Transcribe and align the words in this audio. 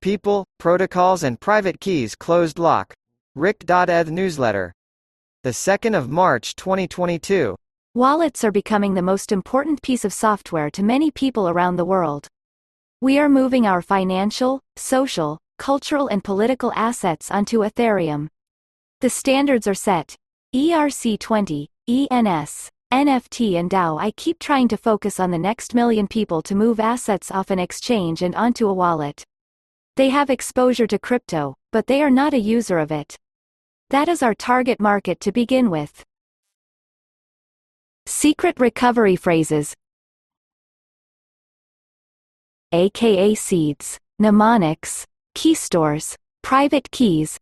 People, 0.00 0.44
Protocols 0.60 1.24
and 1.24 1.40
Private 1.40 1.80
Keys 1.80 2.14
Closed 2.14 2.60
Lock. 2.60 2.94
Rick.eth 3.34 4.10
newsletter. 4.12 4.72
The 5.42 5.50
2nd 5.50 5.98
of 5.98 6.08
March 6.08 6.54
2022. 6.54 7.56
Wallets 7.96 8.44
are 8.44 8.52
becoming 8.52 8.94
the 8.94 9.02
most 9.02 9.32
important 9.32 9.82
piece 9.82 10.04
of 10.04 10.12
software 10.12 10.70
to 10.70 10.84
many 10.84 11.10
people 11.10 11.48
around 11.48 11.74
the 11.74 11.84
world. 11.84 12.28
We 13.00 13.18
are 13.18 13.28
moving 13.28 13.66
our 13.66 13.82
financial, 13.82 14.60
social, 14.76 15.36
cultural 15.58 16.06
and 16.06 16.22
political 16.22 16.72
assets 16.76 17.28
onto 17.32 17.64
Ethereum. 17.64 18.28
The 19.00 19.10
standards 19.10 19.66
are 19.66 19.74
set. 19.74 20.14
ERC20, 20.54 21.66
ENS, 21.88 22.70
NFT 22.92 23.54
and 23.58 23.68
DAO 23.68 24.00
I 24.00 24.12
keep 24.12 24.38
trying 24.38 24.68
to 24.68 24.76
focus 24.76 25.18
on 25.18 25.32
the 25.32 25.38
next 25.38 25.74
million 25.74 26.06
people 26.06 26.40
to 26.42 26.54
move 26.54 26.78
assets 26.78 27.32
off 27.32 27.50
an 27.50 27.58
exchange 27.58 28.22
and 28.22 28.36
onto 28.36 28.68
a 28.68 28.72
wallet. 28.72 29.24
They 29.98 30.10
have 30.10 30.30
exposure 30.30 30.86
to 30.86 30.98
crypto, 31.00 31.56
but 31.72 31.88
they 31.88 32.04
are 32.04 32.10
not 32.10 32.32
a 32.32 32.38
user 32.38 32.78
of 32.78 32.92
it. 32.92 33.16
That 33.90 34.08
is 34.08 34.22
our 34.22 34.32
target 34.32 34.78
market 34.78 35.18
to 35.22 35.32
begin 35.32 35.70
with. 35.70 36.04
Secret 38.06 38.60
recovery 38.60 39.16
phrases 39.16 39.74
aka 42.70 43.34
seeds, 43.34 43.98
mnemonics, 44.20 45.04
key 45.34 45.54
stores, 45.54 46.16
private 46.42 46.88
keys. 46.92 47.36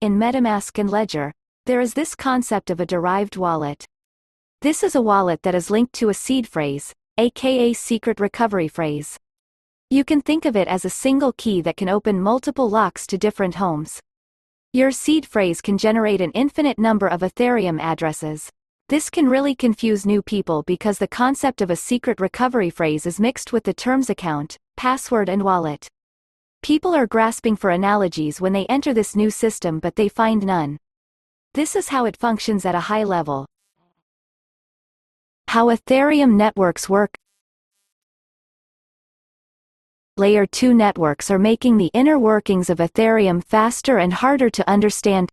In 0.00 0.18
MetaMask 0.18 0.78
and 0.78 0.88
Ledger, 0.88 1.30
there 1.66 1.82
is 1.82 1.92
this 1.92 2.14
concept 2.14 2.70
of 2.70 2.80
a 2.80 2.86
derived 2.86 3.36
wallet. 3.36 3.84
This 4.62 4.82
is 4.82 4.94
a 4.94 5.02
wallet 5.02 5.42
that 5.42 5.54
is 5.54 5.68
linked 5.68 5.92
to 5.96 6.08
a 6.08 6.14
seed 6.14 6.48
phrase, 6.48 6.94
aka 7.18 7.74
secret 7.74 8.18
recovery 8.18 8.68
phrase. 8.68 9.18
You 9.92 10.04
can 10.04 10.22
think 10.22 10.44
of 10.44 10.54
it 10.54 10.68
as 10.68 10.84
a 10.84 10.90
single 10.90 11.32
key 11.32 11.62
that 11.62 11.76
can 11.76 11.88
open 11.88 12.20
multiple 12.20 12.70
locks 12.70 13.08
to 13.08 13.18
different 13.18 13.56
homes. 13.56 13.98
Your 14.72 14.92
seed 14.92 15.26
phrase 15.26 15.60
can 15.60 15.78
generate 15.78 16.20
an 16.20 16.30
infinite 16.30 16.78
number 16.78 17.08
of 17.08 17.22
Ethereum 17.22 17.80
addresses. 17.80 18.48
This 18.88 19.10
can 19.10 19.28
really 19.28 19.56
confuse 19.56 20.06
new 20.06 20.22
people 20.22 20.62
because 20.62 20.98
the 20.98 21.08
concept 21.08 21.60
of 21.60 21.70
a 21.70 21.76
secret 21.76 22.20
recovery 22.20 22.70
phrase 22.70 23.04
is 23.04 23.18
mixed 23.18 23.52
with 23.52 23.64
the 23.64 23.74
terms 23.74 24.10
account, 24.10 24.56
password 24.76 25.28
and 25.28 25.42
wallet. 25.42 25.88
People 26.62 26.94
are 26.94 27.08
grasping 27.08 27.56
for 27.56 27.70
analogies 27.70 28.40
when 28.40 28.52
they 28.52 28.66
enter 28.66 28.94
this 28.94 29.16
new 29.16 29.28
system 29.28 29.80
but 29.80 29.96
they 29.96 30.08
find 30.08 30.46
none. 30.46 30.78
This 31.54 31.74
is 31.74 31.88
how 31.88 32.04
it 32.04 32.16
functions 32.16 32.64
at 32.64 32.76
a 32.76 32.86
high 32.90 33.02
level. 33.02 33.44
How 35.48 35.66
Ethereum 35.66 36.34
networks 36.34 36.88
work 36.88 37.16
Layer 40.16 40.44
2 40.44 40.74
networks 40.74 41.30
are 41.30 41.38
making 41.38 41.78
the 41.78 41.90
inner 41.94 42.18
workings 42.18 42.68
of 42.68 42.78
Ethereum 42.78 43.42
faster 43.42 43.98
and 43.98 44.12
harder 44.12 44.50
to 44.50 44.68
understand. 44.68 45.30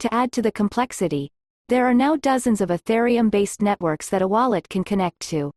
To 0.00 0.14
add 0.14 0.32
to 0.32 0.42
the 0.42 0.52
complexity, 0.52 1.32
there 1.68 1.86
are 1.86 1.94
now 1.94 2.16
dozens 2.16 2.60
of 2.60 2.68
Ethereum-based 2.68 3.62
networks 3.62 4.08
that 4.10 4.22
a 4.22 4.28
wallet 4.28 4.68
can 4.68 4.84
connect 4.84 5.20
to. 5.30 5.50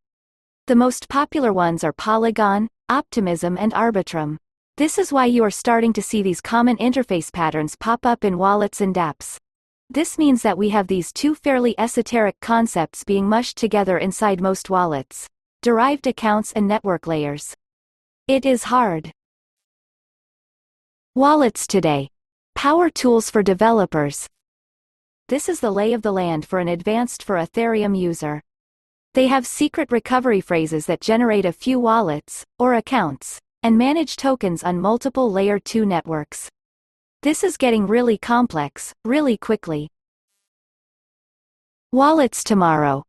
The 0.67 0.75
most 0.75 1.09
popular 1.09 1.51
ones 1.51 1.83
are 1.83 1.93
Polygon, 1.93 2.69
Optimism 2.89 3.57
and 3.57 3.73
Arbitrum. 3.73 4.37
This 4.77 4.97
is 4.97 5.11
why 5.11 5.25
you 5.25 5.43
are 5.43 5.51
starting 5.51 5.93
to 5.93 6.01
see 6.01 6.23
these 6.23 6.41
common 6.41 6.77
interface 6.77 7.31
patterns 7.31 7.75
pop 7.75 8.05
up 8.05 8.23
in 8.23 8.37
wallets 8.37 8.81
and 8.81 8.95
dApps. 8.95 9.37
This 9.89 10.17
means 10.17 10.41
that 10.41 10.57
we 10.57 10.69
have 10.69 10.87
these 10.87 11.13
two 11.13 11.35
fairly 11.35 11.75
esoteric 11.77 12.39
concepts 12.39 13.03
being 13.03 13.29
mushed 13.29 13.57
together 13.57 13.97
inside 13.97 14.41
most 14.41 14.69
wallets. 14.69 15.27
Derived 15.61 16.07
accounts 16.07 16.51
and 16.53 16.67
network 16.67 17.05
layers. 17.05 17.53
It 18.29 18.45
is 18.45 18.63
hard. 18.63 19.11
Wallets 21.13 21.67
today. 21.67 22.07
Power 22.55 22.89
tools 22.89 23.29
for 23.29 23.43
developers. 23.43 24.29
This 25.27 25.49
is 25.49 25.59
the 25.59 25.71
lay 25.71 25.91
of 25.91 26.03
the 26.03 26.13
land 26.13 26.45
for 26.45 26.59
an 26.59 26.69
advanced 26.69 27.21
for 27.21 27.35
Ethereum 27.35 27.99
user. 27.99 28.41
They 29.13 29.27
have 29.27 29.45
secret 29.45 29.91
recovery 29.91 30.39
phrases 30.39 30.85
that 30.85 31.01
generate 31.01 31.43
a 31.43 31.51
few 31.51 31.81
wallets, 31.81 32.45
or 32.57 32.75
accounts, 32.75 33.41
and 33.61 33.77
manage 33.77 34.15
tokens 34.15 34.63
on 34.63 34.79
multiple 34.79 35.29
layer 35.29 35.59
2 35.59 35.85
networks. 35.85 36.47
This 37.23 37.43
is 37.43 37.57
getting 37.57 37.87
really 37.87 38.17
complex, 38.17 38.93
really 39.03 39.35
quickly. 39.35 39.89
Wallets 41.91 42.41
tomorrow. 42.41 43.03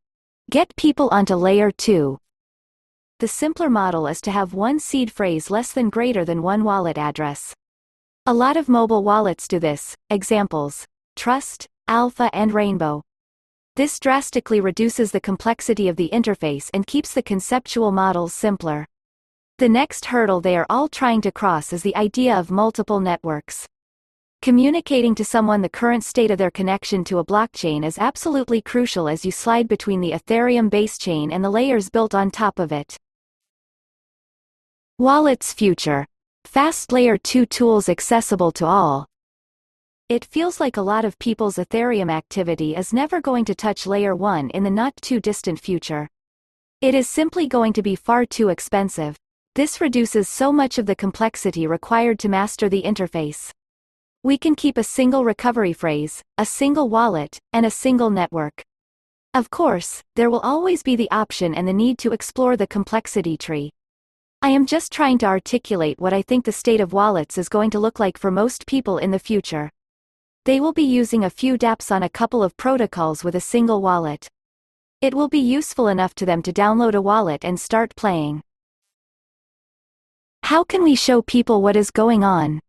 Get 0.50 0.74
people 0.74 1.08
onto 1.12 1.36
layer 1.36 1.70
2. 1.70 2.18
The 3.24 3.28
simpler 3.28 3.70
model 3.70 4.06
is 4.06 4.20
to 4.20 4.30
have 4.30 4.52
one 4.52 4.78
seed 4.78 5.10
phrase 5.10 5.50
less 5.50 5.72
than 5.72 5.88
greater 5.88 6.26
than 6.26 6.42
one 6.42 6.62
wallet 6.62 6.98
address. 6.98 7.54
A 8.26 8.34
lot 8.34 8.58
of 8.58 8.68
mobile 8.68 9.02
wallets 9.02 9.48
do 9.48 9.58
this, 9.58 9.96
examples, 10.10 10.84
Trust, 11.16 11.66
Alpha 11.88 12.28
and 12.34 12.52
Rainbow. 12.52 13.00
This 13.76 13.98
drastically 13.98 14.60
reduces 14.60 15.10
the 15.10 15.22
complexity 15.22 15.88
of 15.88 15.96
the 15.96 16.10
interface 16.12 16.68
and 16.74 16.86
keeps 16.86 17.14
the 17.14 17.22
conceptual 17.22 17.92
models 17.92 18.34
simpler. 18.34 18.84
The 19.56 19.70
next 19.70 20.04
hurdle 20.04 20.42
they 20.42 20.54
are 20.58 20.66
all 20.68 20.88
trying 20.88 21.22
to 21.22 21.32
cross 21.32 21.72
is 21.72 21.82
the 21.82 21.96
idea 21.96 22.38
of 22.38 22.50
multiple 22.50 23.00
networks. 23.00 23.66
Communicating 24.42 25.14
to 25.14 25.24
someone 25.24 25.62
the 25.62 25.70
current 25.70 26.04
state 26.04 26.30
of 26.30 26.36
their 26.36 26.50
connection 26.50 27.04
to 27.04 27.20
a 27.20 27.24
blockchain 27.24 27.86
is 27.86 27.96
absolutely 27.96 28.60
crucial 28.60 29.08
as 29.08 29.24
you 29.24 29.32
slide 29.32 29.66
between 29.66 30.02
the 30.02 30.10
Ethereum 30.10 30.68
base 30.68 30.98
chain 30.98 31.32
and 31.32 31.42
the 31.42 31.48
layers 31.48 31.88
built 31.88 32.14
on 32.14 32.30
top 32.30 32.58
of 32.58 32.70
it. 32.70 32.98
Wallet's 35.00 35.52
future. 35.52 36.06
Fast 36.44 36.92
Layer 36.92 37.18
2 37.18 37.46
tools 37.46 37.88
accessible 37.88 38.52
to 38.52 38.64
all. 38.64 39.08
It 40.08 40.24
feels 40.24 40.60
like 40.60 40.76
a 40.76 40.82
lot 40.82 41.04
of 41.04 41.18
people's 41.18 41.56
Ethereum 41.56 42.12
activity 42.12 42.76
is 42.76 42.92
never 42.92 43.20
going 43.20 43.44
to 43.46 43.56
touch 43.56 43.88
Layer 43.88 44.14
1 44.14 44.50
in 44.50 44.62
the 44.62 44.70
not 44.70 44.94
too 45.02 45.18
distant 45.18 45.58
future. 45.58 46.08
It 46.80 46.94
is 46.94 47.08
simply 47.08 47.48
going 47.48 47.72
to 47.72 47.82
be 47.82 47.96
far 47.96 48.24
too 48.24 48.50
expensive. 48.50 49.16
This 49.56 49.80
reduces 49.80 50.28
so 50.28 50.52
much 50.52 50.78
of 50.78 50.86
the 50.86 50.94
complexity 50.94 51.66
required 51.66 52.20
to 52.20 52.28
master 52.28 52.68
the 52.68 52.82
interface. 52.82 53.50
We 54.22 54.38
can 54.38 54.54
keep 54.54 54.78
a 54.78 54.84
single 54.84 55.24
recovery 55.24 55.72
phrase, 55.72 56.22
a 56.38 56.46
single 56.46 56.88
wallet, 56.88 57.40
and 57.52 57.66
a 57.66 57.70
single 57.70 58.10
network. 58.10 58.62
Of 59.34 59.50
course, 59.50 60.04
there 60.14 60.30
will 60.30 60.38
always 60.38 60.84
be 60.84 60.94
the 60.94 61.10
option 61.10 61.52
and 61.52 61.66
the 61.66 61.72
need 61.72 61.98
to 61.98 62.12
explore 62.12 62.56
the 62.56 62.68
complexity 62.68 63.36
tree. 63.36 63.72
I 64.44 64.48
am 64.48 64.66
just 64.66 64.92
trying 64.92 65.16
to 65.20 65.26
articulate 65.26 65.98
what 65.98 66.12
I 66.12 66.20
think 66.20 66.44
the 66.44 66.52
state 66.52 66.82
of 66.82 66.92
wallets 66.92 67.38
is 67.38 67.48
going 67.48 67.70
to 67.70 67.78
look 67.78 67.98
like 67.98 68.18
for 68.18 68.30
most 68.30 68.66
people 68.66 68.98
in 68.98 69.10
the 69.10 69.18
future. 69.18 69.70
They 70.44 70.60
will 70.60 70.74
be 70.74 70.82
using 70.82 71.24
a 71.24 71.30
few 71.30 71.56
dApps 71.56 71.90
on 71.90 72.02
a 72.02 72.10
couple 72.10 72.42
of 72.42 72.54
protocols 72.58 73.24
with 73.24 73.36
a 73.36 73.40
single 73.40 73.80
wallet. 73.80 74.28
It 75.00 75.14
will 75.14 75.30
be 75.30 75.38
useful 75.38 75.88
enough 75.88 76.14
to 76.16 76.26
them 76.26 76.42
to 76.42 76.52
download 76.52 76.92
a 76.92 77.00
wallet 77.00 77.42
and 77.42 77.58
start 77.58 77.96
playing. 77.96 78.42
How 80.42 80.62
can 80.62 80.84
we 80.84 80.94
show 80.94 81.22
people 81.22 81.62
what 81.62 81.74
is 81.74 81.90
going 81.90 82.22
on? 82.22 82.60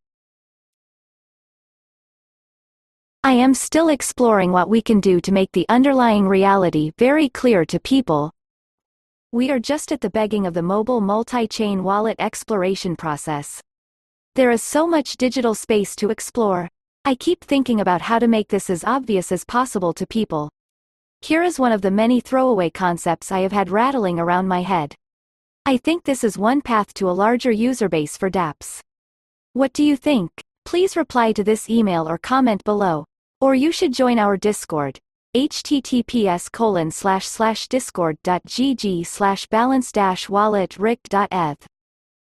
I 3.21 3.33
am 3.33 3.53
still 3.53 3.89
exploring 3.89 4.53
what 4.53 4.69
we 4.69 4.81
can 4.81 5.01
do 5.01 5.19
to 5.19 5.33
make 5.33 5.51
the 5.51 5.65
underlying 5.67 6.25
reality 6.25 6.93
very 6.97 7.27
clear 7.27 7.65
to 7.65 7.81
people, 7.81 8.31
we 9.35 9.51
are 9.51 9.59
just 9.59 9.91
at 9.91 9.99
the 9.99 10.09
begging 10.09 10.47
of 10.47 10.53
the 10.53 10.61
mobile 10.61 11.01
multi-chain 11.01 11.83
wallet 11.83 12.15
exploration 12.19 12.95
process. 12.95 13.61
There 14.35 14.49
is 14.49 14.63
so 14.63 14.87
much 14.87 15.17
digital 15.17 15.53
space 15.53 15.93
to 15.97 16.09
explore. 16.09 16.69
I 17.03 17.15
keep 17.15 17.43
thinking 17.43 17.81
about 17.81 17.99
how 17.99 18.17
to 18.17 18.29
make 18.29 18.47
this 18.47 18.69
as 18.69 18.85
obvious 18.85 19.33
as 19.33 19.43
possible 19.43 19.91
to 19.95 20.07
people. 20.07 20.47
Here 21.19 21.43
is 21.43 21.59
one 21.59 21.73
of 21.73 21.81
the 21.81 21.91
many 21.91 22.21
throwaway 22.21 22.69
concepts 22.69 23.29
I 23.29 23.39
have 23.39 23.51
had 23.51 23.69
rattling 23.69 24.21
around 24.21 24.47
my 24.47 24.61
head. 24.61 24.95
I 25.65 25.75
think 25.75 26.05
this 26.05 26.23
is 26.23 26.37
one 26.37 26.61
path 26.61 26.93
to 26.93 27.09
a 27.09 27.19
larger 27.25 27.51
user 27.51 27.89
base 27.89 28.15
for 28.15 28.29
dApps. 28.29 28.79
What 29.51 29.73
do 29.73 29.83
you 29.83 29.97
think? 29.97 30.31
Please 30.63 30.95
reply 30.95 31.33
to 31.33 31.43
this 31.43 31.69
email 31.69 32.07
or 32.07 32.17
comment 32.17 32.63
below. 32.63 33.03
Or 33.41 33.53
you 33.53 33.73
should 33.73 33.91
join 33.91 34.17
our 34.17 34.37
Discord 34.37 34.97
https 35.35 36.49
colon 36.49 36.89
slash 36.89 37.27
slash 37.27 37.67
discord.gg 37.67 39.05
slash 39.05 39.47
balance 39.47 39.91
dash 39.91 40.29
wallet 40.29 40.77
rick.eth 40.77 41.67